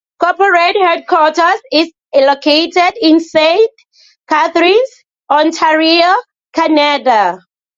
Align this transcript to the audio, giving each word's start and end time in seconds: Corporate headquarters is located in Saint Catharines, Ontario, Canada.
Corporate 0.17 0.77
headquarters 0.81 1.61
is 1.71 1.93
located 2.15 2.93
in 3.03 3.19
Saint 3.19 3.69
Catharines, 4.27 4.89
Ontario, 5.29 6.15
Canada. 6.53 7.37